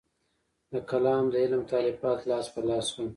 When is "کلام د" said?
0.89-1.33